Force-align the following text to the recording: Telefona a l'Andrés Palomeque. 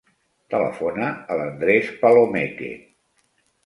Telefona 0.53 1.11
a 1.35 1.39
l'Andrés 1.43 1.95
Palomeque. 2.03 2.75